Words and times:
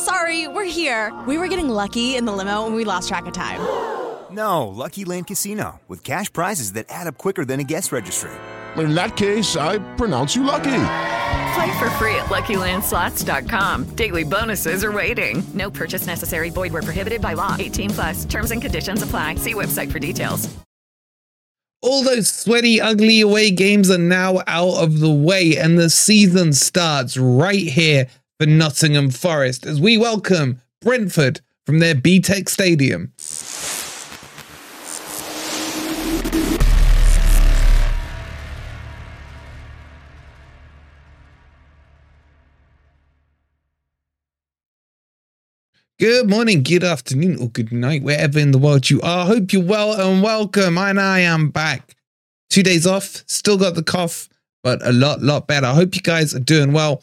sorry, 0.00 0.48
we're 0.48 0.64
here. 0.64 1.12
We 1.28 1.38
were 1.38 1.48
getting 1.48 1.68
lucky 1.68 2.16
in 2.16 2.24
the 2.24 2.32
limo 2.32 2.66
and 2.66 2.74
we 2.74 2.84
lost 2.84 3.08
track 3.08 3.26
of 3.26 3.32
time. 3.32 3.60
No, 4.30 4.68
Lucky 4.68 5.04
Land 5.04 5.26
Casino, 5.26 5.80
with 5.88 6.04
cash 6.04 6.32
prizes 6.32 6.74
that 6.74 6.86
add 6.88 7.08
up 7.08 7.18
quicker 7.18 7.44
than 7.44 7.58
a 7.58 7.64
guest 7.64 7.90
registry. 7.90 8.30
In 8.76 8.94
that 8.94 9.16
case, 9.16 9.56
I 9.56 9.78
pronounce 9.96 10.36
you 10.36 10.44
lucky. 10.44 10.84
Play 11.54 11.78
for 11.80 11.90
free 11.98 12.14
at 12.14 12.26
LuckyLandSlots.com. 12.26 13.96
Daily 13.96 14.22
bonuses 14.22 14.84
are 14.84 14.92
waiting. 14.92 15.42
No 15.52 15.68
purchase 15.68 16.06
necessary. 16.06 16.48
Void 16.50 16.72
were 16.72 16.82
prohibited 16.82 17.20
by 17.20 17.32
law. 17.32 17.56
18 17.58 17.90
plus. 17.90 18.24
Terms 18.24 18.52
and 18.52 18.62
conditions 18.62 19.02
apply. 19.02 19.34
See 19.34 19.54
website 19.54 19.90
for 19.90 19.98
details. 19.98 20.48
All 21.82 22.04
those 22.04 22.28
sweaty, 22.28 22.78
ugly 22.78 23.22
away 23.22 23.50
games 23.50 23.90
are 23.90 23.96
now 23.96 24.42
out 24.46 24.82
of 24.82 25.00
the 25.00 25.10
way, 25.10 25.56
and 25.56 25.78
the 25.78 25.88
season 25.88 26.52
starts 26.52 27.16
right 27.16 27.66
here 27.66 28.06
for 28.40 28.46
Nottingham 28.46 29.10
Forest 29.10 29.66
as 29.66 29.82
we 29.82 29.98
welcome 29.98 30.62
Brentford 30.80 31.42
from 31.66 31.78
their 31.78 31.94
BTEC 31.94 32.48
Stadium. 32.48 33.12
Good 45.98 46.30
morning, 46.30 46.62
good 46.62 46.82
afternoon, 46.82 47.38
or 47.42 47.50
good 47.50 47.70
night, 47.70 48.02
wherever 48.02 48.38
in 48.38 48.52
the 48.52 48.58
world 48.58 48.88
you 48.88 49.02
are. 49.02 49.26
Hope 49.26 49.52
you're 49.52 49.62
well 49.62 49.92
and 49.92 50.22
welcome. 50.22 50.78
And 50.78 50.98
I 50.98 51.18
am 51.18 51.50
back. 51.50 51.94
Two 52.48 52.62
days 52.62 52.86
off, 52.86 53.22
still 53.26 53.58
got 53.58 53.74
the 53.74 53.82
cough, 53.82 54.30
but 54.62 54.80
a 54.82 54.92
lot, 54.92 55.20
lot 55.20 55.46
better. 55.46 55.66
I 55.66 55.74
hope 55.74 55.94
you 55.94 56.00
guys 56.00 56.34
are 56.34 56.40
doing 56.40 56.72
well. 56.72 57.02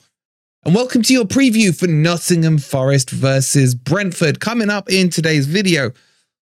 And 0.67 0.76
welcome 0.76 1.02
to 1.04 1.14
your 1.14 1.23
preview 1.23 1.73
for 1.73 1.88
Nottingham 1.88 2.58
Forest 2.58 3.11
versus 3.11 3.73
Brentford. 3.73 4.42
Coming 4.42 4.70
up 4.70 4.92
in 4.92 5.10
today's 5.10 5.48
video, 5.48 5.94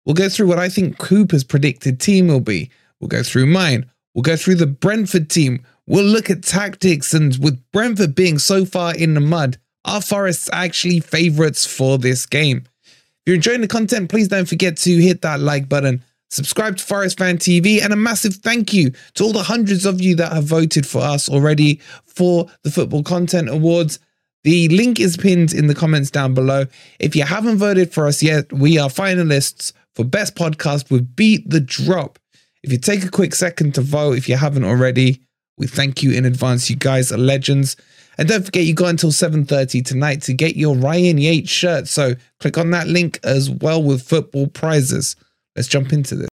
we'll 0.05 0.13
go 0.13 0.29
through 0.29 0.47
what 0.47 0.59
I 0.59 0.69
think 0.69 0.99
Cooper's 0.99 1.43
predicted 1.43 2.01
team 2.01 2.29
will 2.29 2.41
be. 2.41 2.71
We'll 3.01 3.09
go 3.09 3.23
through 3.23 3.47
mine. 3.47 3.91
We'll 4.13 4.21
go 4.21 4.37
through 4.37 4.57
the 4.57 4.67
Brentford 4.67 5.31
team. 5.31 5.65
We'll 5.87 6.05
look 6.05 6.29
at 6.29 6.43
tactics, 6.43 7.15
and 7.15 7.35
with 7.39 7.65
Brentford 7.73 8.15
being 8.15 8.39
so 8.39 8.67
far 8.67 8.95
in 8.95 9.15
the 9.15 9.21
mud, 9.21 9.57
are 9.87 10.03
Forest's 10.03 10.51
actually 10.53 11.01
favourites 11.01 11.65
for 11.65 11.97
this 11.97 12.27
game? 12.27 12.65
If 12.85 13.23
you're 13.25 13.37
enjoying 13.37 13.63
the 13.63 13.69
content, 13.69 14.11
please 14.11 14.29
don't 14.29 14.51
forget 14.51 14.77
to 14.77 14.97
hit 14.99 15.23
that 15.23 15.41
like 15.41 15.67
button, 15.67 16.05
subscribe 16.29 16.77
to 16.77 16.85
Forest 16.85 17.17
Fan 17.17 17.39
TV, 17.39 17.83
and 17.83 17.91
a 17.91 17.97
massive 17.97 18.35
thank 18.35 18.75
you 18.75 18.93
to 19.15 19.25
all 19.25 19.33
the 19.33 19.45
hundreds 19.45 19.87
of 19.87 19.99
you 19.99 20.15
that 20.17 20.33
have 20.33 20.45
voted 20.45 20.87
for 20.87 21.01
us 21.01 21.27
already 21.27 21.81
for 22.05 22.51
the 22.65 22.71
Football 22.71 23.03
Content 23.03 23.49
Awards. 23.49 23.99
The 24.43 24.69
link 24.69 24.99
is 24.99 25.17
pinned 25.17 25.53
in 25.53 25.67
the 25.67 25.75
comments 25.75 26.11
down 26.11 26.33
below. 26.33 26.65
If 26.99 27.15
you 27.15 27.25
haven't 27.25 27.59
voted 27.59 27.93
for 27.93 28.07
us 28.07 28.23
yet, 28.23 28.51
we 28.53 28.79
are 28.79 28.89
finalists 28.89 29.73
for 29.95 30.05
Best 30.05 30.35
Podcast 30.35 30.91
with 30.91 31.15
Beat 31.15 31.49
the 31.49 31.61
Drop. 31.61 32.19
If 32.63 32.73
you 32.73 32.79
take 32.79 33.05
a 33.05 33.11
quick 33.11 33.35
second 33.35 33.75
to 33.75 33.83
vote, 33.83 34.17
if 34.17 34.29
you 34.29 34.37
haven't 34.37 34.65
already, 34.65 35.21
we 35.59 35.67
thank 35.67 36.03
you 36.03 36.13
in 36.13 36.25
advance. 36.25 36.71
You 36.71 36.77
guys 36.77 37.13
are 37.13 37.19
legends. 37.19 37.77
And 38.17 38.29
don't 38.29 38.45
forget, 38.45 38.65
you 38.65 38.75
got 38.75 38.89
until 38.89 39.11
7.30 39.11 39.85
tonight 39.85 40.23
to 40.23 40.33
get 40.33 40.57
your 40.57 40.75
Ryan 40.75 41.19
Yates 41.19 41.51
shirt. 41.51 41.87
So 41.87 42.15
click 42.39 42.57
on 42.57 42.71
that 42.71 42.87
link 42.87 43.21
as 43.25 43.51
well 43.51 43.83
with 43.83 44.03
football 44.03 44.47
prizes. 44.47 45.17
Let's 45.55 45.69
jump 45.69 45.93
into 45.93 46.17
this. 46.17 46.30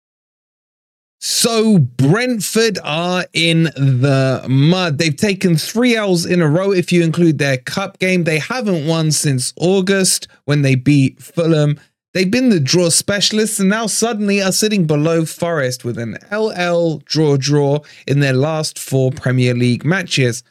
So 1.25 1.79
Brentford 1.79 2.79
are 2.83 3.25
in 3.31 3.63
the 3.63 4.45
mud. 4.49 4.97
They've 4.97 5.15
taken 5.15 5.55
three 5.55 5.95
L's 5.95 6.25
in 6.25 6.41
a 6.41 6.49
row 6.49 6.73
if 6.73 6.91
you 6.91 7.01
include 7.01 7.37
their 7.37 7.59
cup 7.59 7.97
game. 7.99 8.25
They 8.25 8.39
haven't 8.39 8.85
won 8.85 9.09
since 9.09 9.53
August 9.55 10.27
when 10.43 10.63
they 10.63 10.75
beat 10.75 11.21
Fulham. 11.21 11.79
They've 12.13 12.29
been 12.29 12.49
the 12.49 12.59
draw 12.59 12.89
specialists 12.89 13.57
and 13.57 13.69
now 13.69 13.87
suddenly 13.87 14.41
are 14.41 14.51
sitting 14.51 14.85
below 14.85 15.23
Forest 15.23 15.85
with 15.85 15.97
an 15.97 16.17
LL 16.29 16.97
draw 17.05 17.37
draw 17.37 17.79
in 18.05 18.19
their 18.19 18.33
last 18.33 18.77
four 18.77 19.09
Premier 19.09 19.53
League 19.53 19.85
matches. 19.85 20.43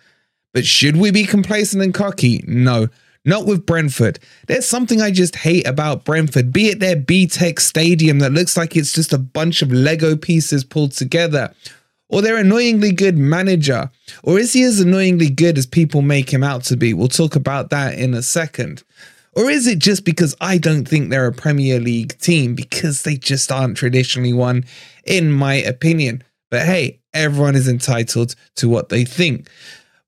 But 0.55 0.65
should 0.65 0.97
we 0.97 1.11
be 1.11 1.25
complacent 1.25 1.83
and 1.83 1.93
cocky? 1.93 2.43
No, 2.47 2.89
not 3.25 3.47
with 3.47 3.67
Brentford. 3.67 4.19
There's 4.47 4.67
something 4.67 5.01
I 5.01 5.11
just 5.11 5.37
hate 5.37 5.67
about 5.67 6.05
Brentford, 6.05 6.53
be 6.53 6.69
it 6.69 6.81
their 6.81 6.97
BTEC 6.97 7.61
stadium 7.61 8.19
that 8.19 8.33
looks 8.33 8.57
like 8.57 8.77
it's 8.77 8.93
just 8.93 9.13
a 9.13 9.19
bunch 9.19 9.63
of 9.63 9.73
Lego 9.73 10.17
pieces 10.17 10.65
pulled 10.65 10.93
together, 10.93 11.55
or 12.09 12.21
their 12.21 12.37
annoyingly 12.37 12.93
good 12.93 13.17
manager, 13.17 13.91
or 14.23 14.39
is 14.39 14.53
he 14.53 14.63
as 14.65 14.81
annoyingly 14.81 15.31
good 15.31 15.57
as 15.57 15.67
people 15.67 16.03
make 16.03 16.33
him 16.33 16.43
out 16.43 16.65
to 16.65 16.77
be? 16.77 16.93
We'll 16.93 17.09
talk 17.09 17.37
about 17.37 17.71
that 17.71 17.99
in 17.99 18.15
a 18.15 18.23
second. 18.23 18.83
Or 19.35 19.49
is 19.49 19.67
it 19.67 19.79
just 19.79 20.05
because 20.05 20.37
I 20.43 20.59
don't 20.59 20.87
think 20.87 21.09
they're 21.09 21.27
a 21.27 21.33
Premier 21.33 21.81
League 21.81 22.19
team 22.19 22.55
because 22.55 23.03
they 23.03 23.17
just 23.17 23.51
aren't 23.51 23.79
traditionally 23.79 24.35
one, 24.35 24.65
in 25.07 25.33
my 25.33 25.55
opinion? 25.55 26.23
But 26.51 26.67
hey, 26.67 27.01
everyone 27.15 27.57
is 27.57 27.67
entitled 27.67 28.35
to 28.57 28.69
what 28.69 28.91
they 28.91 29.07
think. 29.07 29.49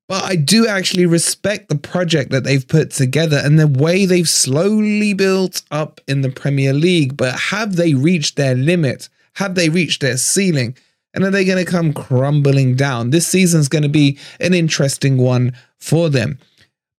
But 0.07 0.25
I 0.25 0.37
do 0.37 0.67
actually 0.67 1.07
respect 1.07 1.69
the 1.69 1.79
project 1.79 2.31
that 2.31 2.45
they've 2.45 2.67
put 2.67 2.91
together 2.91 3.41
and 3.43 3.59
the 3.59 3.67
way 3.67 4.05
they've 4.05 4.29
slowly 4.29 5.15
built 5.15 5.63
up 5.71 6.01
in 6.07 6.21
the 6.21 6.31
Premier 6.31 6.75
League. 6.75 7.17
But 7.17 7.35
have 7.35 7.77
they 7.77 7.95
reached 7.95 8.37
their 8.37 8.55
limit? 8.55 9.09
Have 9.37 9.55
they 9.55 9.71
reached 9.71 10.03
their 10.03 10.19
ceiling? 10.19 10.77
And 11.15 11.25
are 11.25 11.31
they 11.31 11.45
going 11.45 11.65
to 11.65 11.71
come 11.71 11.93
crumbling 11.93 12.75
down? 12.75 13.11
This 13.11 13.27
season's 13.27 13.69
going 13.69 13.83
to 13.83 13.89
be 13.89 14.19
an 14.41 14.53
interesting 14.53 15.17
one 15.17 15.57
for 15.79 16.11
them. 16.11 16.39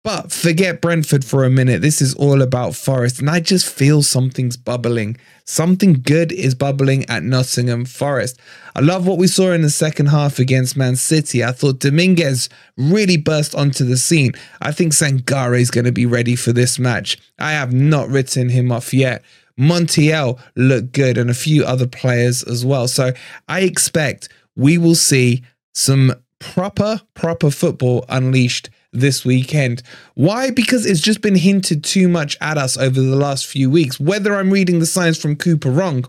But 0.05 0.31
forget 0.31 0.81
Brentford 0.81 1.25
for 1.25 1.45
a 1.45 1.49
minute. 1.49 1.81
This 1.81 1.99
is 1.99 2.13
all 2.13 2.43
about 2.43 2.75
Forest. 2.75 3.19
And 3.19 3.27
I 3.27 3.39
just 3.39 3.67
feel 3.67 4.03
something's 4.03 4.55
bubbling. 4.55 5.17
Something 5.45 5.93
good 5.93 6.31
is 6.31 6.53
bubbling 6.53 7.09
at 7.09 7.23
Nottingham 7.23 7.85
Forest. 7.85 8.39
I 8.75 8.81
love 8.81 9.07
what 9.07 9.17
we 9.17 9.25
saw 9.25 9.51
in 9.51 9.63
the 9.63 9.71
second 9.71 10.09
half 10.09 10.37
against 10.37 10.77
Man 10.77 10.95
City. 10.95 11.43
I 11.43 11.53
thought 11.53 11.79
Dominguez 11.79 12.49
really 12.77 13.17
burst 13.17 13.55
onto 13.55 13.83
the 13.83 13.97
scene. 13.97 14.33
I 14.61 14.71
think 14.71 14.93
Sangare 14.93 15.59
is 15.59 15.71
going 15.71 15.85
to 15.85 15.91
be 15.91 16.05
ready 16.05 16.35
for 16.35 16.53
this 16.53 16.77
match. 16.77 17.17
I 17.39 17.53
have 17.53 17.73
not 17.73 18.07
written 18.07 18.49
him 18.49 18.71
off 18.71 18.93
yet. 18.93 19.23
Montiel 19.59 20.39
looked 20.55 20.91
good 20.91 21.17
and 21.17 21.31
a 21.31 21.33
few 21.33 21.65
other 21.65 21.87
players 21.87 22.43
as 22.43 22.63
well. 22.63 22.87
So 22.87 23.11
I 23.47 23.61
expect 23.61 24.29
we 24.55 24.77
will 24.77 24.93
see 24.93 25.41
some 25.73 26.13
proper, 26.37 27.01
proper 27.15 27.49
football 27.49 28.05
unleashed 28.07 28.69
this 28.99 29.25
weekend. 29.25 29.83
Why? 30.15 30.51
Because 30.51 30.85
it's 30.85 31.01
just 31.01 31.21
been 31.21 31.35
hinted 31.35 31.83
too 31.83 32.07
much 32.07 32.37
at 32.41 32.57
us 32.57 32.77
over 32.77 32.99
the 32.99 33.15
last 33.15 33.45
few 33.45 33.69
weeks, 33.69 33.99
whether 33.99 34.35
I'm 34.35 34.51
reading 34.51 34.79
the 34.79 34.85
signs 34.85 35.19
from 35.19 35.35
Cooper 35.35 35.69
wrong 35.69 36.05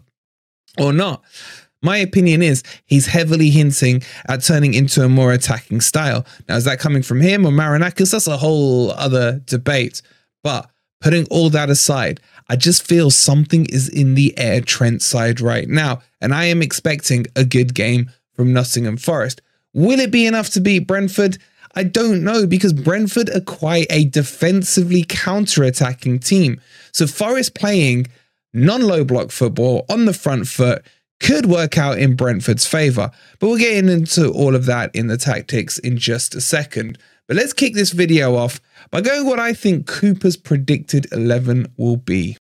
or 0.79 0.93
not. 0.93 1.23
My 1.83 1.99
opinion 1.99 2.43
is 2.43 2.63
he's 2.87 3.07
heavily 3.07 3.51
hinting 3.51 4.03
at 4.29 4.43
turning 4.43 4.75
into 4.75 5.05
a 5.05 5.09
more 5.09 5.33
attacking 5.33 5.81
style. 5.83 6.27
Now, 6.49 6.57
is 6.57 6.65
that 6.65 6.81
coming 6.81 7.03
from 7.03 7.21
him 7.21 7.47
or 7.47 7.51
Marinakis? 7.51 8.13
That's 8.13 8.27
a 8.27 8.37
whole 8.37 8.91
other 8.93 9.41
debate. 9.45 10.03
But 10.43 10.71
putting 11.01 11.27
all 11.27 11.51
that 11.51 11.71
aside, 11.71 12.21
I 12.49 12.57
just 12.57 12.87
feel 12.87 13.11
something 13.11 13.67
is 13.67 13.89
in 13.89 14.15
the 14.15 14.37
air 14.39 14.61
Trent 14.61 15.03
side 15.03 15.41
right 15.41 15.69
now, 15.69 16.01
and 16.21 16.35
I 16.35 16.47
am 16.47 16.63
expecting 16.63 17.27
a 17.37 17.45
good 17.45 17.75
game 17.75 18.11
from 18.35 18.53
Nottingham 18.53 18.97
Forest. 18.97 19.43
Will 19.75 20.01
it 20.01 20.11
be 20.11 20.27
enough 20.27 20.51
to 20.51 20.61
beat 20.61 20.87
Brentford? 20.87 21.39
I 21.77 21.83
don't 21.83 22.25
know 22.25 22.47
because 22.47 22.73
Brentford 22.73 23.29
are 23.31 23.41
quite 23.41 23.87
a 23.91 24.07
defensively 24.07 25.05
counter-attacking 25.07 26.21
team. 26.21 26.61
So 26.93 27.07
Forest 27.07 27.55
playing 27.55 28.07
non-low 28.55 29.05
block 29.05 29.31
football 29.31 29.85
on 29.91 30.07
the 30.07 30.15
front 30.15 30.49
foot 30.49 30.85
could 31.21 31.47
work 31.47 31.77
out 31.77 31.99
in 31.99 32.17
Brentford's 32.17 32.67
favour. 32.67 33.11
But 33.39 33.49
we'll 33.49 33.59
get 33.59 33.85
into 33.85 34.31
all 34.33 34.55
of 34.55 34.65
that 34.67 34.95
in 34.95 35.07
the 35.07 35.19
tactics 35.19 35.79
in 35.79 35.99
just 35.99 36.35
a 36.35 36.41
second. 36.41 36.99
But 37.29 37.37
let's 37.37 37.53
kick 37.53 37.75
this 37.75 37.93
video 37.93 38.37
off 38.37 38.61
by 38.91 39.03
going 39.03 39.27
what 39.27 39.39
I 39.39 39.53
think 39.53 39.87
Cooper's 39.87 40.37
predicted 40.37 41.07
11 41.13 41.73
will 41.77 41.97
be. 41.97 42.39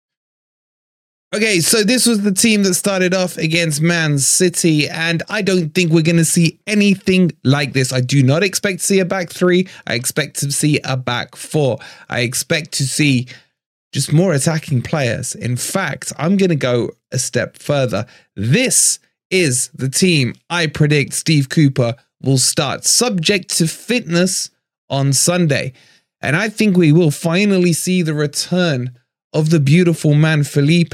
Okay, 1.33 1.61
so 1.61 1.83
this 1.83 2.05
was 2.05 2.21
the 2.21 2.31
team 2.31 2.61
that 2.61 2.75
started 2.75 3.15
off 3.15 3.37
against 3.37 3.81
Man 3.81 4.19
City, 4.19 4.87
and 4.87 5.23
I 5.29 5.41
don't 5.41 5.69
think 5.69 5.91
we're 5.91 6.03
going 6.03 6.17
to 6.17 6.25
see 6.25 6.59
anything 6.67 7.31
like 7.43 7.73
this. 7.73 7.91
I 7.91 8.01
do 8.01 8.21
not 8.21 8.43
expect 8.43 8.81
to 8.81 8.85
see 8.85 8.99
a 8.99 9.05
back 9.05 9.31
three. 9.31 9.67
I 9.87 9.95
expect 9.95 10.37
to 10.41 10.51
see 10.51 10.79
a 10.83 10.95
back 10.95 11.35
four. 11.35 11.79
I 12.07 12.19
expect 12.19 12.73
to 12.73 12.83
see 12.83 13.25
just 13.93 14.13
more 14.13 14.31
attacking 14.31 14.83
players. 14.83 15.33
In 15.33 15.57
fact, 15.57 16.13
I'm 16.19 16.37
going 16.37 16.51
to 16.51 16.55
go 16.55 16.91
a 17.11 17.17
step 17.17 17.57
further. 17.57 18.05
This 18.35 18.99
is 19.31 19.69
the 19.69 19.89
team 19.89 20.35
I 20.51 20.67
predict 20.67 21.13
Steve 21.13 21.49
Cooper 21.49 21.95
will 22.21 22.37
start, 22.37 22.85
subject 22.85 23.49
to 23.57 23.67
fitness 23.67 24.51
on 24.87 25.13
Sunday. 25.13 25.73
And 26.21 26.35
I 26.35 26.49
think 26.49 26.77
we 26.77 26.91
will 26.91 27.09
finally 27.09 27.73
see 27.73 28.03
the 28.03 28.13
return 28.13 28.95
of 29.33 29.49
the 29.49 29.59
beautiful 29.59 30.13
man, 30.13 30.43
Felipe. 30.43 30.93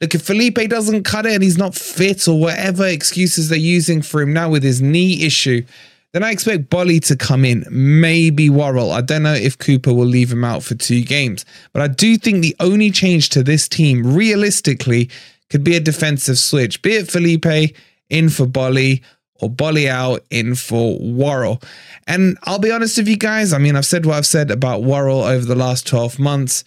Look, 0.00 0.14
if 0.14 0.22
Felipe 0.22 0.68
doesn't 0.68 1.02
cut 1.02 1.26
it 1.26 1.34
and 1.34 1.42
he's 1.42 1.58
not 1.58 1.74
fit 1.74 2.28
or 2.28 2.38
whatever 2.38 2.86
excuses 2.86 3.48
they're 3.48 3.58
using 3.58 4.00
for 4.00 4.20
him 4.20 4.32
now 4.32 4.48
with 4.48 4.62
his 4.62 4.80
knee 4.80 5.24
issue, 5.24 5.64
then 6.12 6.22
I 6.22 6.30
expect 6.30 6.70
Boly 6.70 7.04
to 7.06 7.16
come 7.16 7.44
in, 7.44 7.66
maybe 7.70 8.48
Worrall. 8.48 8.92
I 8.92 9.00
don't 9.00 9.24
know 9.24 9.34
if 9.34 9.58
Cooper 9.58 9.92
will 9.92 10.06
leave 10.06 10.32
him 10.32 10.44
out 10.44 10.62
for 10.62 10.74
two 10.74 11.02
games, 11.02 11.44
but 11.72 11.82
I 11.82 11.88
do 11.88 12.16
think 12.16 12.40
the 12.40 12.56
only 12.60 12.90
change 12.90 13.28
to 13.30 13.42
this 13.42 13.68
team, 13.68 14.14
realistically, 14.14 15.10
could 15.50 15.64
be 15.64 15.76
a 15.76 15.80
defensive 15.80 16.38
switch, 16.38 16.80
be 16.80 16.92
it 16.92 17.10
Felipe 17.10 17.74
in 18.08 18.28
for 18.28 18.46
Boly 18.46 19.02
or 19.40 19.50
Boly 19.50 19.88
out 19.88 20.24
in 20.30 20.54
for 20.54 20.98
Worrall. 20.98 21.60
And 22.06 22.38
I'll 22.44 22.58
be 22.58 22.70
honest 22.70 22.96
with 22.96 23.08
you 23.08 23.16
guys, 23.16 23.52
I 23.52 23.58
mean, 23.58 23.76
I've 23.76 23.86
said 23.86 24.06
what 24.06 24.16
I've 24.16 24.26
said 24.26 24.50
about 24.50 24.82
Worrall 24.82 25.22
over 25.22 25.44
the 25.44 25.54
last 25.54 25.86
12 25.86 26.18
months. 26.18 26.64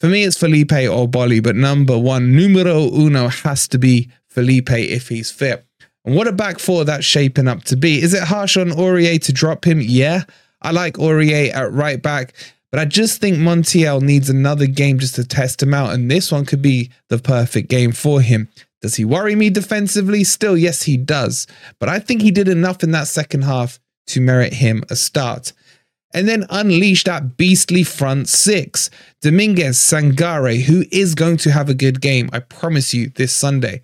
For 0.00 0.08
me, 0.08 0.24
it's 0.24 0.36
Felipe 0.36 0.72
or 0.72 1.08
Boly, 1.08 1.42
but 1.42 1.56
number 1.56 1.96
one, 1.96 2.34
numero 2.34 2.90
uno 2.92 3.28
has 3.28 3.68
to 3.68 3.78
be 3.78 4.10
Felipe 4.26 4.70
if 4.70 5.08
he's 5.08 5.30
fit. 5.30 5.64
And 6.04 6.14
what 6.14 6.28
a 6.28 6.32
back 6.32 6.58
four 6.58 6.84
that's 6.84 7.04
shaping 7.04 7.48
up 7.48 7.64
to 7.64 7.76
be. 7.76 8.02
Is 8.02 8.12
it 8.12 8.24
harsh 8.24 8.56
on 8.56 8.70
Aurier 8.70 9.22
to 9.22 9.32
drop 9.32 9.64
him? 9.64 9.80
Yeah. 9.80 10.24
I 10.60 10.72
like 10.72 10.94
Aurier 10.94 11.54
at 11.54 11.72
right 11.72 12.02
back, 12.02 12.34
but 12.70 12.80
I 12.80 12.84
just 12.84 13.20
think 13.20 13.36
Montiel 13.38 14.02
needs 14.02 14.28
another 14.28 14.66
game 14.66 14.98
just 14.98 15.14
to 15.14 15.24
test 15.24 15.62
him 15.62 15.72
out, 15.72 15.94
and 15.94 16.10
this 16.10 16.32
one 16.32 16.44
could 16.44 16.62
be 16.62 16.90
the 17.08 17.18
perfect 17.18 17.68
game 17.68 17.92
for 17.92 18.20
him. 18.20 18.48
Does 18.82 18.96
he 18.96 19.04
worry 19.04 19.34
me 19.34 19.48
defensively? 19.48 20.24
Still, 20.24 20.58
yes, 20.58 20.82
he 20.82 20.96
does. 20.96 21.46
But 21.78 21.88
I 21.88 21.98
think 21.98 22.20
he 22.20 22.30
did 22.30 22.48
enough 22.48 22.82
in 22.82 22.90
that 22.90 23.06
second 23.06 23.42
half 23.42 23.78
to 24.08 24.20
merit 24.20 24.52
him 24.52 24.84
a 24.90 24.96
start 24.96 25.52
and 26.14 26.28
then 26.28 26.46
unleash 26.48 27.04
that 27.04 27.36
beastly 27.36 27.82
front 27.82 28.28
six. 28.28 28.88
Dominguez, 29.20 29.76
Sangare, 29.76 30.62
who 30.62 30.84
is 30.92 31.14
going 31.14 31.36
to 31.38 31.50
have 31.50 31.68
a 31.68 31.74
good 31.74 32.00
game, 32.00 32.30
I 32.32 32.38
promise 32.38 32.94
you, 32.94 33.10
this 33.10 33.32
Sunday. 33.32 33.82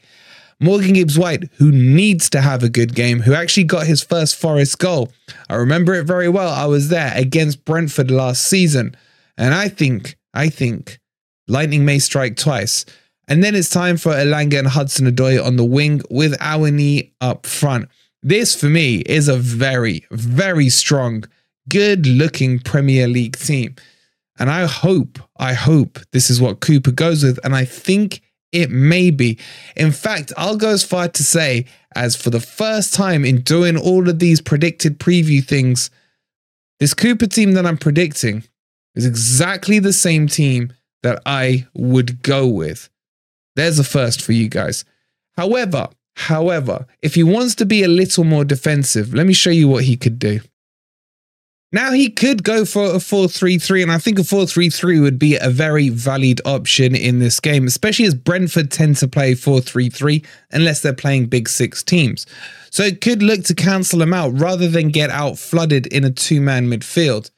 Morgan 0.60 0.92
Gibbs 0.92 1.18
White, 1.18 1.50
who 1.54 1.72
needs 1.72 2.30
to 2.30 2.40
have 2.42 2.62
a 2.62 2.68
good 2.68 2.94
game, 2.94 3.20
who 3.20 3.34
actually 3.34 3.64
got 3.64 3.86
his 3.86 4.02
first 4.02 4.36
Forest 4.36 4.78
goal. 4.78 5.10
I 5.48 5.56
remember 5.56 5.94
it 5.94 6.04
very 6.04 6.28
well. 6.28 6.50
I 6.50 6.66
was 6.66 6.90
there 6.90 7.12
against 7.16 7.64
Brentford 7.64 8.10
last 8.10 8.42
season. 8.42 8.94
And 9.36 9.54
I 9.54 9.68
think, 9.68 10.16
I 10.34 10.50
think 10.50 11.00
lightning 11.48 11.84
may 11.84 11.98
strike 11.98 12.36
twice. 12.36 12.84
And 13.26 13.42
then 13.42 13.54
it's 13.54 13.70
time 13.70 13.96
for 13.96 14.12
Elanga 14.12 14.58
and 14.58 14.68
Hudson 14.68 15.06
Odoi 15.06 15.42
on 15.44 15.56
the 15.56 15.64
wing 15.64 16.02
with 16.10 16.38
Awoniyi 16.38 17.12
up 17.20 17.46
front. 17.46 17.88
This 18.22 18.54
for 18.54 18.66
me 18.66 18.96
is 18.96 19.28
a 19.28 19.36
very, 19.36 20.04
very 20.10 20.68
strong 20.68 21.24
good 21.70 22.06
looking 22.06 22.58
Premier 22.58 23.08
League 23.08 23.38
team. 23.38 23.76
And 24.38 24.50
I 24.50 24.66
hope, 24.66 25.18
I 25.38 25.54
hope 25.54 25.98
this 26.12 26.28
is 26.28 26.40
what 26.40 26.60
Cooper 26.60 26.90
goes 26.90 27.22
with. 27.24 27.38
And 27.44 27.54
I 27.54 27.64
think 27.64 28.20
it 28.52 28.70
may 28.70 29.10
be. 29.10 29.38
In 29.76 29.92
fact, 29.92 30.32
I'll 30.36 30.56
go 30.56 30.70
as 30.70 30.84
far 30.84 31.08
to 31.08 31.22
say, 31.22 31.66
as 31.94 32.16
for 32.16 32.30
the 32.30 32.40
first 32.40 32.94
time 32.94 33.24
in 33.24 33.42
doing 33.42 33.76
all 33.76 34.08
of 34.08 34.18
these 34.18 34.40
predicted 34.40 34.98
preview 34.98 35.44
things, 35.44 35.90
this 36.78 36.94
Cooper 36.94 37.26
team 37.26 37.52
that 37.52 37.66
I'm 37.66 37.78
predicting 37.78 38.44
is 38.94 39.06
exactly 39.06 39.78
the 39.78 39.92
same 39.92 40.26
team 40.26 40.72
that 41.02 41.22
I 41.24 41.66
would 41.74 42.22
go 42.22 42.46
with. 42.46 42.88
There's 43.56 43.78
a 43.78 43.84
first 43.84 44.22
for 44.22 44.32
you 44.32 44.48
guys. 44.48 44.84
However, 45.36 45.88
however, 46.16 46.86
if 47.02 47.14
he 47.14 47.22
wants 47.22 47.54
to 47.56 47.66
be 47.66 47.82
a 47.82 47.88
little 47.88 48.24
more 48.24 48.44
defensive, 48.44 49.14
let 49.14 49.26
me 49.26 49.32
show 49.32 49.50
you 49.50 49.68
what 49.68 49.84
he 49.84 49.96
could 49.96 50.18
do. 50.18 50.40
Now 51.72 51.92
he 51.92 52.10
could 52.10 52.42
go 52.42 52.64
for 52.64 52.86
a 52.86 52.98
4-3-3 52.98 53.82
and 53.82 53.92
I 53.92 53.98
think 53.98 54.18
a 54.18 54.22
4-3-3 54.22 55.00
would 55.02 55.20
be 55.20 55.36
a 55.36 55.50
very 55.50 55.88
valid 55.88 56.40
option 56.44 56.96
in 56.96 57.20
this 57.20 57.38
game, 57.38 57.66
especially 57.66 58.06
as 58.06 58.14
Brentford 58.14 58.72
tend 58.72 58.96
to 58.96 59.08
play 59.08 59.34
4-3-3 59.34 60.26
unless 60.50 60.82
they're 60.82 60.92
playing 60.92 61.26
big 61.26 61.48
six 61.48 61.84
teams. 61.84 62.26
So 62.70 62.82
it 62.82 63.00
could 63.00 63.22
look 63.22 63.44
to 63.44 63.54
cancel 63.54 64.00
them 64.00 64.12
out 64.12 64.36
rather 64.36 64.66
than 64.66 64.88
get 64.88 65.10
out 65.10 65.38
flooded 65.38 65.86
in 65.86 66.04
a 66.04 66.10
two-man 66.10 66.66
midfield. 66.66 67.30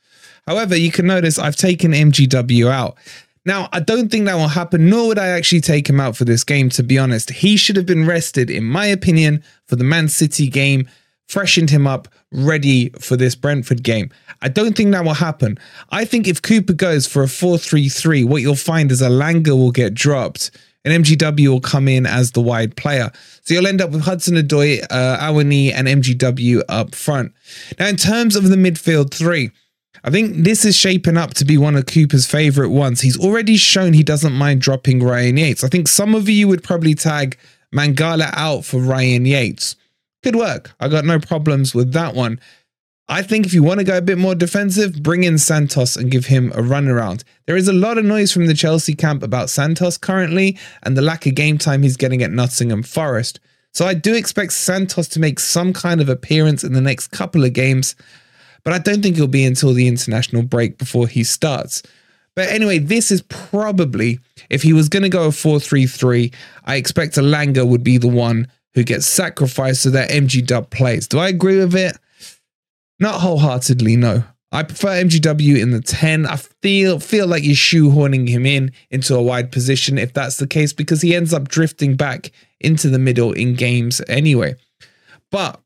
However, 0.47 0.77
you 0.77 0.91
can 0.91 1.07
notice 1.07 1.39
I've 1.39 1.57
taken 1.57 1.93
MGW 1.93 2.71
out. 2.71 2.97
Now, 3.45 3.69
I 3.73 3.81
don't 3.81 4.09
think 4.09 4.27
that 4.27 4.35
will 4.35 4.49
happen, 4.49 4.89
nor 4.89 5.09
would 5.09 5.19
I 5.19 5.29
actually 5.29 5.61
take 5.61 5.89
him 5.89 6.01
out 6.01 6.17
for 6.17 6.25
this 6.25 6.45
game, 6.45 6.69
to 6.71 6.83
be 6.83 6.99
honest. 6.99 7.31
He 7.31 7.57
should 7.57 7.77
have 7.77 7.87
been 7.87 8.07
rested, 8.07 8.51
in 8.51 8.65
my 8.65 8.87
opinion, 8.87 9.43
for 9.67 9.77
the 9.77 9.85
Man 9.85 10.09
City 10.09 10.49
game 10.49 10.89
freshened 11.33 11.71
him 11.71 11.87
up 11.87 12.09
ready 12.31 12.91
for 13.01 13.17
this 13.17 13.35
Brentford 13.35 13.83
game. 13.83 14.11
I 14.43 14.49
don't 14.49 14.77
think 14.77 14.93
that 14.93 15.05
will 15.05 15.15
happen. 15.15 15.59
I 15.91 16.05
think 16.05 16.29
if 16.29 16.43
Cooper 16.43 16.75
goes 16.75 17.07
for 17.07 17.23
a 17.23 17.29
4 17.29 17.57
3 17.57 17.89
3, 17.89 18.25
what 18.25 18.43
you'll 18.43 18.55
find 18.55 18.93
is 18.93 19.01
Elanga 19.01 19.57
will 19.57 19.71
get 19.71 19.95
dropped 19.95 20.51
and 20.85 21.05
MGW 21.05 21.49
will 21.49 21.61
come 21.61 21.89
in 21.89 22.07
as 22.07 22.33
the 22.33 22.41
wide 22.41 22.77
player. 22.77 23.11
So 23.45 23.55
you'll 23.55 23.67
end 23.67 23.81
up 23.81 23.91
with 23.91 24.03
Hudson 24.03 24.35
Odoi, 24.35 24.85
uh, 24.91 25.19
Awoniyi, 25.21 25.73
and 25.73 25.89
MGW 25.89 26.63
up 26.69 26.95
front. 26.95 27.33
Now, 27.79 27.87
in 27.87 27.97
terms 27.97 28.37
of 28.37 28.49
the 28.49 28.57
midfield 28.57 29.15
three, 29.15 29.53
I 30.05 30.11
think 30.11 30.39
this 30.39 30.65
is 30.65 30.77
shaping 30.77 31.17
up 31.17 31.35
to 31.35 31.45
be 31.45 31.57
one 31.57 31.77
of 31.77 31.87
Cooper's 31.87 32.27
favourite 32.27 32.73
ones. 32.73 33.01
He's 33.01 33.19
already 33.19 33.57
shown 33.57 33.93
he 33.93 34.03
doesn't 34.03 34.33
mind 34.33 34.61
dropping 34.61 35.03
Ryan 35.03 35.37
Yates. 35.37 35.65
I 35.65 35.69
think 35.69 35.87
some 35.89 36.15
of 36.15 36.29
you 36.29 36.49
would 36.49 36.65
probably 36.65 36.95
tag 36.95 37.39
Mangala 37.73 38.31
out 38.35 38.65
for 38.65 38.81
Ryan 38.81 39.25
Yates 39.25 39.77
could 40.23 40.37
work. 40.37 40.73
I 40.81 40.89
got 40.89 41.05
no 41.05 41.19
problems 41.19 41.75
with 41.75 41.93
that 41.93 42.15
one. 42.15 42.41
I 43.09 43.23
think 43.23 43.45
if 43.45 43.53
you 43.53 43.63
want 43.63 43.81
to 43.81 43.85
go 43.85 43.99
a 43.99 44.03
bit 44.03 44.17
more 44.17 44.35
defensive, 44.35 45.03
bring 45.03 45.25
in 45.25 45.37
Santos 45.37 45.97
and 45.97 46.11
give 46.11 46.27
him 46.27 46.53
a 46.55 46.63
run 46.63 46.89
around. 46.89 47.25
There 47.47 47.57
is 47.57 47.69
a 47.69 47.73
lot 47.73 47.99
of 47.99 48.05
noise 48.05 48.33
from 48.33 48.47
the 48.47 48.55
Chelsea 48.55 48.95
camp 48.95 49.23
about 49.23 49.51
Santos 49.51 49.99
currently 49.99 50.57
and 50.83 50.97
the 50.97 51.03
lack 51.03 51.27
of 51.27 51.35
game 51.35 51.59
time 51.59 51.83
he's 51.83 51.97
getting 51.97 52.23
at 52.23 52.31
Nottingham 52.31 52.83
Forest. 52.83 53.41
So 53.73 53.87
I 53.87 53.95
do 53.95 54.15
expect 54.15 54.53
Santos 54.53 55.09
to 55.09 55.21
make 55.21 55.41
some 55.41 55.73
kind 55.73 56.01
of 56.01 56.09
appearance 56.09 56.63
in 56.63 56.75
the 56.75 56.81
next 56.81 57.09
couple 57.09 57.45
of 57.45 57.53
games, 57.53 57.97
but 58.65 58.73
I 58.73 58.79
don't 58.79 59.03
think 59.03 59.17
it'll 59.17 59.29
be 59.29 59.45
until 59.45 59.73
the 59.73 59.89
international 59.89 60.43
break 60.43 60.79
before 60.79 61.09
he 61.09 61.25
starts. 61.25 61.83
But 62.35 62.49
anyway, 62.49 62.79
this 62.79 63.11
is 63.11 63.23
probably, 63.23 64.21
if 64.49 64.63
he 64.63 64.73
was 64.73 64.89
going 64.89 65.03
to 65.03 65.09
go 65.09 65.27
a 65.27 65.33
4 65.33 65.61
3 65.61 65.87
3, 65.87 66.33
I 66.65 66.77
expect 66.77 67.17
Elanga 67.17 67.67
would 67.67 67.85
be 67.85 67.99
the 67.99 68.09
one 68.09 68.49
who 68.75 68.85
gets 68.85 69.07
sacrificed 69.07 69.83
so 69.83 69.91
that 69.91 70.11
MG 70.11 70.45
Dub 70.47 70.71
plays. 70.71 71.07
Do 71.07 71.19
I 71.19 71.29
agree 71.29 71.59
with 71.59 71.75
it? 71.75 71.97
Not 72.99 73.21
wholeheartedly, 73.21 73.97
no. 73.97 74.25
I 74.53 74.63
prefer 74.63 75.03
MGW 75.03 75.61
in 75.61 75.71
the 75.71 75.81
10. 75.81 76.27
I 76.27 76.37
feel 76.37 77.01
feel 77.01 77.27
like 77.27 77.43
you're 77.43 77.55
shoehorning 77.55 78.29
him 78.29 78.45
in 78.45 78.73
into 78.91 79.17
a 79.17 79.23
wide 79.23 79.51
position 79.51 79.97
if 79.97 80.13
that's 80.13 80.37
the 80.37 80.47
case, 80.47 80.75
because 80.75 81.01
he 81.01 81.17
ends 81.17 81.33
up 81.33 81.49
drifting 81.49 81.97
back 81.97 82.31
into 82.61 82.91
the 82.91 82.99
middle 82.99 83.33
in 83.33 83.55
games 83.55 84.03
anyway. 84.09 84.55
But 85.31 85.59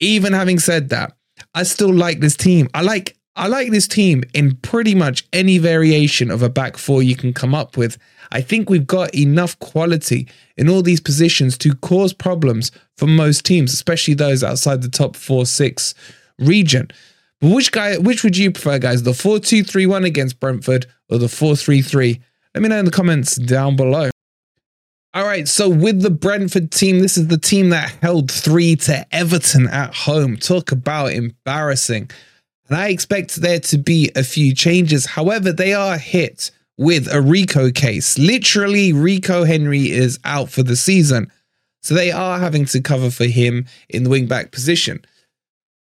even 0.00 0.32
having 0.32 0.58
said 0.58 0.88
that, 0.88 1.12
I 1.54 1.64
still 1.64 1.92
like 1.92 2.20
this 2.20 2.36
team. 2.36 2.68
I 2.72 2.80
like 2.80 3.16
I 3.36 3.46
like 3.46 3.70
this 3.70 3.86
team 3.86 4.24
in 4.34 4.56
pretty 4.56 4.94
much 4.94 5.26
any 5.32 5.58
variation 5.58 6.30
of 6.30 6.42
a 6.42 6.48
back 6.48 6.78
four 6.78 7.02
you 7.02 7.16
can 7.16 7.32
come 7.32 7.54
up 7.54 7.76
with. 7.76 7.98
I 8.32 8.40
think 8.40 8.70
we've 8.70 8.86
got 8.86 9.14
enough 9.14 9.58
quality 9.58 10.28
in 10.56 10.68
all 10.68 10.82
these 10.82 11.00
positions 11.00 11.58
to 11.58 11.74
cause 11.76 12.12
problems 12.12 12.70
for 12.96 13.06
most 13.06 13.44
teams, 13.44 13.72
especially 13.72 14.14
those 14.14 14.44
outside 14.44 14.82
the 14.82 14.88
top 14.88 15.16
four, 15.16 15.46
six 15.46 15.94
region. 16.38 16.88
But 17.40 17.52
which 17.52 17.72
guy, 17.72 17.96
which 17.96 18.22
would 18.22 18.36
you 18.36 18.50
prefer, 18.52 18.78
guys? 18.78 19.02
The 19.02 19.14
4 19.14 19.38
2 19.38 19.64
3 19.64 19.86
1 19.86 20.04
against 20.04 20.40
Brentford 20.40 20.86
or 21.08 21.18
the 21.18 21.28
4 21.28 21.56
3 21.56 21.82
3 21.82 22.20
Let 22.54 22.62
me 22.62 22.68
know 22.68 22.78
in 22.78 22.84
the 22.84 22.90
comments 22.90 23.36
down 23.36 23.76
below. 23.76 24.10
All 25.12 25.24
right, 25.24 25.48
so 25.48 25.68
with 25.68 26.02
the 26.02 26.10
Brentford 26.10 26.70
team, 26.70 27.00
this 27.00 27.18
is 27.18 27.26
the 27.26 27.38
team 27.38 27.70
that 27.70 27.90
held 28.00 28.30
three 28.30 28.76
to 28.76 29.04
Everton 29.12 29.66
at 29.66 29.92
home. 29.92 30.36
Talk 30.36 30.70
about 30.70 31.12
embarrassing. 31.12 32.10
And 32.68 32.78
I 32.78 32.90
expect 32.90 33.34
there 33.34 33.58
to 33.58 33.78
be 33.78 34.12
a 34.14 34.22
few 34.22 34.54
changes. 34.54 35.06
However, 35.06 35.50
they 35.50 35.74
are 35.74 35.98
hit 35.98 36.52
with 36.80 37.12
a 37.12 37.20
Rico 37.20 37.70
case. 37.70 38.18
Literally, 38.18 38.94
Rico 38.94 39.44
Henry 39.44 39.90
is 39.90 40.18
out 40.24 40.48
for 40.48 40.62
the 40.62 40.76
season. 40.76 41.30
So 41.82 41.94
they 41.94 42.10
are 42.10 42.38
having 42.38 42.64
to 42.66 42.80
cover 42.80 43.10
for 43.10 43.26
him 43.26 43.66
in 43.90 44.02
the 44.02 44.08
wingback 44.08 44.50
position. 44.50 45.04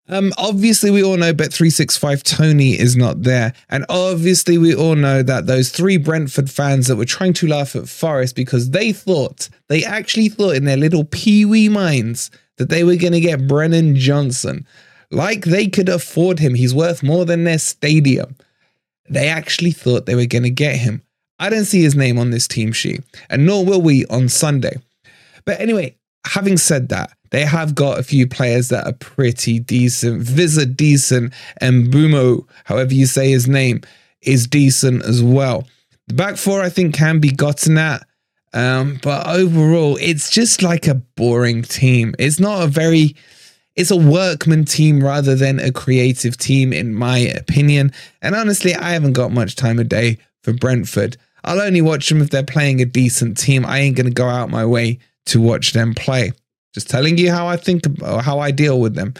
Um, 0.08 0.32
obviously, 0.38 0.92
we 0.92 1.02
all 1.02 1.16
know 1.16 1.34
Bet365 1.34 2.22
Toney 2.22 2.78
is 2.78 2.96
not 2.96 3.22
there. 3.22 3.52
And 3.68 3.84
obviously, 3.88 4.58
we 4.58 4.76
all 4.76 4.94
know 4.94 5.24
that 5.24 5.46
those 5.46 5.70
three 5.70 5.96
Brentford 5.96 6.48
fans 6.48 6.86
that 6.86 6.94
were 6.94 7.04
trying 7.04 7.32
to 7.34 7.48
laugh 7.48 7.74
at 7.74 7.88
Forest 7.88 8.36
because 8.36 8.70
they 8.70 8.92
thought, 8.92 9.48
they 9.66 9.84
actually 9.84 10.28
thought 10.28 10.54
in 10.54 10.66
their 10.66 10.76
little 10.76 11.04
pee 11.04 11.44
wee 11.44 11.68
minds 11.68 12.30
that 12.58 12.68
they 12.68 12.84
were 12.84 12.94
going 12.94 13.12
to 13.12 13.20
get 13.20 13.48
Brennan 13.48 13.96
Johnson. 13.96 14.64
Like 15.10 15.46
they 15.46 15.66
could 15.66 15.88
afford 15.88 16.38
him. 16.38 16.54
He's 16.54 16.74
worth 16.74 17.02
more 17.02 17.24
than 17.24 17.42
their 17.42 17.58
stadium. 17.58 18.36
They 19.08 19.28
actually 19.28 19.70
thought 19.70 20.06
they 20.06 20.14
were 20.14 20.26
going 20.26 20.42
to 20.44 20.50
get 20.50 20.76
him. 20.76 21.02
I 21.38 21.50
didn't 21.50 21.66
see 21.66 21.82
his 21.82 21.94
name 21.94 22.18
on 22.18 22.30
this 22.30 22.48
team 22.48 22.72
sheet, 22.72 23.02
and 23.28 23.46
nor 23.46 23.64
will 23.64 23.82
we 23.82 24.06
on 24.06 24.28
Sunday. 24.28 24.76
But 25.44 25.60
anyway, 25.60 25.96
having 26.26 26.56
said 26.56 26.88
that, 26.88 27.12
they 27.30 27.44
have 27.44 27.74
got 27.74 27.98
a 27.98 28.02
few 28.02 28.26
players 28.26 28.68
that 28.68 28.86
are 28.86 28.94
pretty 28.94 29.58
decent. 29.58 30.22
Wissa 30.22 30.76
decent, 30.76 31.32
and 31.60 31.86
Mbeumo, 31.86 32.46
however 32.64 32.94
you 32.94 33.06
say 33.06 33.30
his 33.30 33.48
name, 33.48 33.82
is 34.22 34.46
decent 34.46 35.04
as 35.04 35.22
well. 35.22 35.66
The 36.08 36.14
back 36.14 36.36
four, 36.36 36.62
I 36.62 36.68
think, 36.68 36.94
can 36.94 37.20
be 37.20 37.30
gotten 37.30 37.78
at. 37.78 38.06
Um, 38.54 38.98
but 39.02 39.26
overall, 39.26 39.98
it's 40.00 40.30
just 40.30 40.62
like 40.62 40.86
a 40.86 40.94
boring 40.94 41.62
team. 41.62 42.14
It's 42.18 42.40
not 42.40 42.62
a 42.62 42.66
very 42.68 43.14
it's 43.76 43.90
a 43.90 43.96
workman 43.96 44.64
team 44.64 45.04
rather 45.04 45.34
than 45.34 45.60
a 45.60 45.70
creative 45.70 46.36
team, 46.36 46.72
in 46.72 46.94
my 46.94 47.18
opinion. 47.18 47.92
And 48.22 48.34
honestly, 48.34 48.74
I 48.74 48.90
haven't 48.90 49.12
got 49.12 49.32
much 49.32 49.54
time 49.54 49.78
a 49.78 49.84
day 49.84 50.18
for 50.42 50.52
Brentford. 50.52 51.16
I'll 51.44 51.60
only 51.60 51.82
watch 51.82 52.08
them 52.08 52.22
if 52.22 52.30
they're 52.30 52.42
playing 52.42 52.80
a 52.80 52.86
decent 52.86 53.38
team. 53.38 53.64
I 53.64 53.78
ain't 53.78 53.96
going 53.96 54.06
to 54.06 54.12
go 54.12 54.28
out 54.28 54.50
my 54.50 54.64
way 54.64 54.98
to 55.26 55.40
watch 55.40 55.72
them 55.72 55.94
play. 55.94 56.32
Just 56.72 56.90
telling 56.90 57.18
you 57.18 57.30
how 57.30 57.46
I 57.46 57.56
think 57.56 57.84
how 58.02 58.38
I 58.38 58.50
deal 58.50 58.80
with 58.80 58.94
them. 58.94 59.14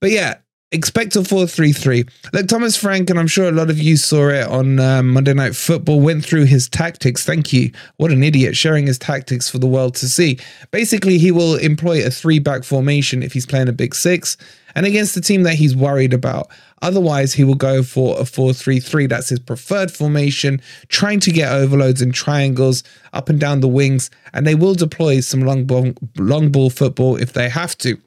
But 0.00 0.10
yeah, 0.10 0.38
expect 0.72 1.14
a 1.16 1.22
4 1.22 1.46
3 1.46 1.72
3. 1.72 2.04
Look, 2.32 2.48
Thomas 2.48 2.76
Frank, 2.76 3.10
and 3.10 3.18
I'm 3.18 3.26
sure 3.26 3.48
a 3.48 3.52
lot 3.52 3.70
of 3.70 3.78
you 3.78 3.96
saw 3.96 4.28
it 4.28 4.48
on 4.48 4.80
um, 4.80 5.08
Monday 5.10 5.34
Night 5.34 5.54
Football, 5.54 6.00
went 6.00 6.24
through 6.24 6.46
his 6.46 6.68
tactics. 6.68 7.24
Thank 7.24 7.52
you. 7.52 7.70
What 7.98 8.10
an 8.10 8.22
idiot, 8.22 8.56
sharing 8.56 8.86
his 8.86 8.98
tactics 8.98 9.48
for 9.48 9.58
the 9.58 9.66
world 9.66 9.94
to 9.96 10.08
see. 10.08 10.38
Basically, 10.70 11.18
he 11.18 11.30
will 11.30 11.56
employ 11.56 12.04
a 12.04 12.10
three 12.10 12.38
back 12.38 12.64
formation 12.64 13.22
if 13.22 13.32
he's 13.32 13.46
playing 13.46 13.68
a 13.68 13.72
big 13.72 13.94
six 13.94 14.36
and 14.74 14.86
against 14.86 15.14
the 15.14 15.20
team 15.20 15.42
that 15.42 15.54
he's 15.54 15.76
worried 15.76 16.14
about. 16.14 16.48
Otherwise, 16.80 17.34
he 17.34 17.44
will 17.44 17.54
go 17.54 17.82
for 17.82 18.18
a 18.18 18.24
4 18.24 18.52
3 18.52 18.80
3. 18.80 19.06
That's 19.06 19.28
his 19.28 19.38
preferred 19.38 19.90
formation, 19.90 20.60
trying 20.88 21.20
to 21.20 21.30
get 21.30 21.52
overloads 21.52 22.02
and 22.02 22.12
triangles 22.12 22.82
up 23.12 23.28
and 23.28 23.38
down 23.38 23.60
the 23.60 23.68
wings. 23.68 24.10
And 24.32 24.46
they 24.46 24.54
will 24.54 24.74
deploy 24.74 25.20
some 25.20 25.42
long 25.42 25.64
ball, 25.64 25.92
long 26.16 26.50
ball 26.50 26.70
football 26.70 27.16
if 27.16 27.34
they 27.34 27.48
have 27.48 27.76
to. 27.78 28.00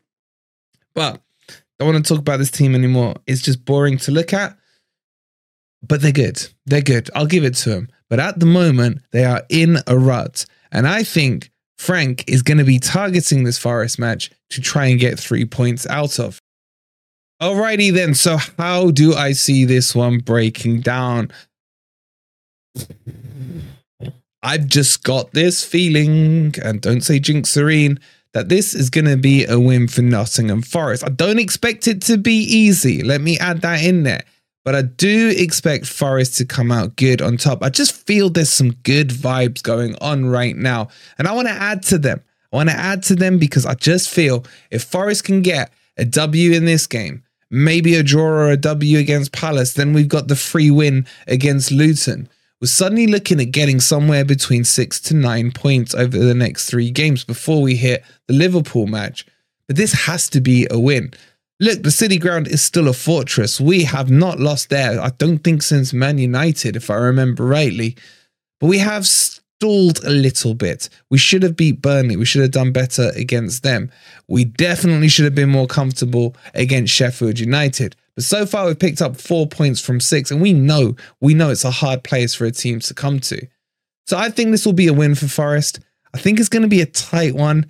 But 0.93 1.21
don't 1.79 1.93
want 1.93 2.05
to 2.05 2.13
talk 2.13 2.19
about 2.19 2.37
this 2.37 2.51
team 2.51 2.75
anymore. 2.75 3.15
It's 3.27 3.41
just 3.41 3.65
boring 3.65 3.97
to 3.99 4.11
look 4.11 4.33
at. 4.33 4.57
But 5.87 6.01
they're 6.01 6.11
good. 6.11 6.47
They're 6.65 6.81
good. 6.81 7.09
I'll 7.13 7.25
give 7.27 7.43
it 7.43 7.55
to 7.55 7.69
them. 7.69 7.89
But 8.09 8.19
at 8.19 8.39
the 8.39 8.45
moment, 8.45 9.01
they 9.11 9.25
are 9.25 9.43
in 9.49 9.77
a 9.87 9.97
rut. 9.97 10.45
And 10.71 10.87
I 10.87 11.03
think 11.03 11.51
Frank 11.77 12.23
is 12.27 12.41
going 12.41 12.57
to 12.57 12.63
be 12.63 12.79
targeting 12.79 13.43
this 13.43 13.57
Forest 13.57 13.99
match 13.99 14.31
to 14.51 14.61
try 14.61 14.85
and 14.85 14.99
get 14.99 15.19
three 15.19 15.45
points 15.45 15.85
out 15.87 16.19
of. 16.19 16.39
Alrighty 17.41 17.93
then. 17.93 18.13
So 18.13 18.37
how 18.57 18.91
do 18.91 19.13
I 19.13 19.33
see 19.33 19.65
this 19.65 19.93
one 19.93 20.19
breaking 20.19 20.81
down? 20.81 21.31
I've 24.41 24.67
just 24.67 25.03
got 25.03 25.31
this 25.31 25.63
feeling, 25.63 26.53
and 26.63 26.79
don't 26.79 27.01
say 27.01 27.19
jinx 27.19 27.49
serene, 27.49 27.99
that 28.35 28.49
this 28.49 28.75
is 28.75 28.89
going 28.89 29.05
to 29.05 29.15
be 29.15 29.45
a 29.45 29.57
win 29.57 29.87
for 29.87 30.01
Nottingham 30.01 30.61
Forest. 30.61 31.05
I 31.05 31.09
don't 31.09 31.39
expect 31.39 31.87
it 31.87 32.01
to 32.01 32.17
be 32.17 32.33
easy. 32.33 33.01
Let 33.01 33.21
me 33.21 33.39
add 33.39 33.61
that 33.61 33.81
in 33.81 34.03
there. 34.03 34.25
But 34.65 34.75
I 34.75 34.81
do 34.81 35.33
expect 35.37 35.85
Forest 35.85 36.37
to 36.39 36.45
come 36.45 36.69
out 36.69 36.97
good 36.97 37.21
on 37.21 37.37
top. 37.37 37.63
I 37.63 37.69
just 37.69 37.93
feel 38.05 38.29
there's 38.29 38.51
some 38.51 38.71
good 38.83 39.07
vibes 39.07 39.63
going 39.63 39.95
on 40.01 40.25
right 40.25 40.53
now. 40.53 40.89
And 41.17 41.29
I 41.29 41.31
want 41.31 41.47
to 41.47 41.53
add 41.53 41.81
to 41.83 41.97
them. 41.97 42.21
I 42.51 42.57
want 42.57 42.69
to 42.69 42.75
add 42.75 43.03
to 43.03 43.15
them 43.15 43.39
because 43.39 43.65
I 43.65 43.73
just 43.75 44.09
feel 44.09 44.43
if 44.69 44.83
Forest 44.83 45.23
can 45.23 45.41
get 45.41 45.71
a 45.95 46.03
W 46.03 46.51
in 46.51 46.65
this 46.65 46.87
game, 46.87 47.23
maybe 47.49 47.95
a 47.95 48.03
draw 48.03 48.25
or 48.25 48.49
a 48.51 48.57
W 48.57 48.97
against 48.97 49.31
Palace, 49.31 49.75
then 49.75 49.93
we've 49.93 50.09
got 50.09 50.27
the 50.27 50.35
free 50.35 50.71
win 50.71 51.07
against 51.27 51.71
Luton 51.71 52.27
we're 52.65 52.69
suddenly 52.69 53.05
looking 53.05 53.39
at 53.39 53.51
getting 53.51 53.79
somewhere 53.79 54.25
between 54.25 54.63
six 54.63 54.99
to 54.99 55.13
nine 55.13 55.51
points 55.51 55.93
over 55.93 56.17
the 56.17 56.33
next 56.33 56.67
three 56.67 56.89
games 56.89 57.23
before 57.23 57.61
we 57.61 57.75
hit 57.75 58.03
the 58.27 58.33
Liverpool 58.33 58.87
match. 58.87 59.23
But 59.67 59.77
this 59.77 59.93
has 60.07 60.27
to 60.29 60.41
be 60.41 60.65
a 60.71 60.79
win. 60.79 61.13
Look, 61.59 61.83
the 61.83 61.91
City 61.91 62.17
Ground 62.17 62.47
is 62.47 62.63
still 62.63 62.87
a 62.87 62.93
fortress. 62.93 63.61
We 63.61 63.83
have 63.83 64.09
not 64.09 64.39
lost 64.39 64.71
there, 64.71 64.99
I 64.99 65.09
don't 65.09 65.43
think, 65.43 65.61
since 65.61 65.93
Man 65.93 66.17
United, 66.17 66.75
if 66.75 66.89
I 66.89 66.95
remember 66.95 67.45
rightly. 67.45 67.97
But 68.59 68.65
we 68.65 68.79
have 68.79 69.05
stalled 69.05 70.03
a 70.03 70.09
little 70.09 70.55
bit. 70.55 70.89
We 71.11 71.19
should 71.19 71.43
have 71.43 71.55
beat 71.55 71.83
Burnley. 71.83 72.15
We 72.15 72.25
should 72.25 72.41
have 72.41 72.49
done 72.49 72.71
better 72.71 73.11
against 73.15 73.61
them. 73.61 73.91
We 74.27 74.43
definitely 74.43 75.09
should 75.09 75.25
have 75.25 75.35
been 75.35 75.49
more 75.49 75.67
comfortable 75.67 76.35
against 76.55 76.95
Sheffield 76.95 77.37
United. 77.37 77.95
But 78.15 78.23
so 78.23 78.45
far, 78.45 78.65
we've 78.65 78.79
picked 78.79 79.01
up 79.01 79.17
four 79.17 79.47
points 79.47 79.81
from 79.81 79.99
six, 79.99 80.31
and 80.31 80.41
we 80.41 80.53
know 80.53 80.95
we 81.19 81.33
know 81.33 81.49
it's 81.49 81.65
a 81.65 81.71
hard 81.71 82.03
place 82.03 82.33
for 82.33 82.45
a 82.45 82.51
team 82.51 82.79
to 82.81 82.93
come 82.93 83.19
to. 83.21 83.47
So 84.07 84.17
I 84.17 84.29
think 84.29 84.51
this 84.51 84.65
will 84.65 84.73
be 84.73 84.87
a 84.87 84.93
win 84.93 85.15
for 85.15 85.27
Forest. 85.27 85.79
I 86.13 86.17
think 86.17 86.39
it's 86.39 86.49
going 86.49 86.61
to 86.61 86.69
be 86.69 86.81
a 86.81 86.85
tight 86.85 87.35
one. 87.35 87.65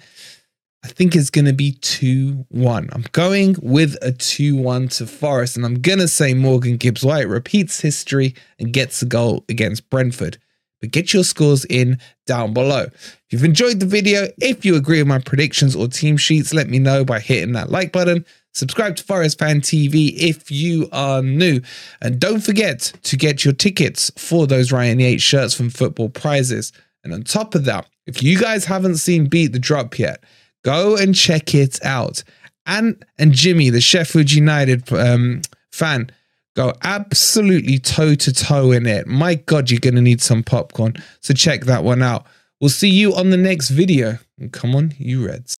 I 0.83 0.87
think 0.87 1.15
it's 1.15 1.31
going 1.31 1.45
to 1.45 1.53
be 1.53 1.71
2 1.81 2.45
1. 2.49 2.89
I'm 2.91 3.05
going 3.11 3.55
with 3.59 3.97
a 4.03 4.11
2 4.11 4.55
1 4.55 4.87
to 4.89 5.07
Forest, 5.07 5.57
and 5.57 5.65
I'm 5.65 5.81
going 5.81 5.97
to 5.97 6.07
say 6.07 6.35
Morgan 6.35 6.77
Gibbs 6.77 7.03
White 7.03 7.27
repeats 7.27 7.79
history 7.79 8.35
and 8.59 8.71
gets 8.71 9.01
a 9.01 9.07
goal 9.07 9.43
against 9.49 9.89
Brentford. 9.89 10.37
But 10.81 10.91
get 10.91 11.11
your 11.11 11.23
scores 11.23 11.65
in 11.65 11.97
down 12.27 12.53
below. 12.53 12.83
If 12.83 13.25
you've 13.31 13.43
enjoyed 13.43 13.79
the 13.79 13.87
video, 13.87 14.27
if 14.39 14.63
you 14.63 14.75
agree 14.75 14.99
with 14.99 15.07
my 15.07 15.17
predictions 15.17 15.75
or 15.75 15.87
team 15.87 16.17
sheets, 16.17 16.53
let 16.53 16.69
me 16.69 16.77
know 16.77 17.03
by 17.03 17.19
hitting 17.19 17.53
that 17.53 17.71
like 17.71 17.91
button. 17.91 18.23
Subscribe 18.55 18.95
to 18.95 19.03
Forest 19.03 19.37
Fan 19.37 19.59
TV 19.59 20.13
if 20.15 20.49
you 20.49 20.87
are 20.93 21.21
new. 21.21 21.59
And 22.01 22.21
don't 22.21 22.39
forget 22.39 22.93
to 23.03 23.17
get 23.17 23.43
your 23.43 23.53
tickets 23.53 24.11
for 24.17 24.47
those 24.47 24.71
Ryan 24.71 24.99
Yates 24.99 25.21
shirts 25.21 25.53
from 25.53 25.69
Football 25.69 26.07
Prizes. 26.07 26.71
And 27.03 27.13
on 27.13 27.23
top 27.23 27.53
of 27.53 27.65
that, 27.65 27.85
if 28.07 28.23
you 28.23 28.39
guys 28.39 28.63
haven't 28.63 28.95
seen 28.95 29.25
Beat 29.25 29.51
the 29.51 29.59
Drop 29.59 29.99
yet, 29.99 30.23
go 30.63 30.95
and 30.95 31.13
check 31.13 31.53
it 31.53 31.83
out. 31.83 32.23
Ant 32.65 33.03
and 33.19 33.33
Jimmy, 33.33 33.69
the 33.69 33.81
Sheffield 33.81 34.31
United 34.31 34.91
um, 34.93 35.41
fan, 35.73 36.09
go 36.55 36.73
absolutely 36.81 37.77
toe 37.77 38.15
to 38.15 38.31
toe 38.31 38.71
in 38.71 38.85
it. 38.85 39.05
My 39.05 39.35
God, 39.35 39.69
you're 39.69 39.81
going 39.81 39.95
to 39.95 40.01
need 40.01 40.21
some 40.21 40.43
popcorn. 40.43 40.95
So 41.19 41.33
check 41.33 41.65
that 41.65 41.83
one 41.83 42.01
out. 42.01 42.25
We'll 42.61 42.69
see 42.69 42.89
you 42.89 43.13
on 43.15 43.31
the 43.31 43.37
next 43.37 43.69
video. 43.69 44.17
And 44.39 44.53
come 44.53 44.75
on, 44.75 44.93
you 44.97 45.27
Reds. 45.27 45.57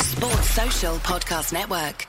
Sports 0.00 0.50
Social 0.50 0.96
Podcast 0.96 1.52
Network. 1.52 2.08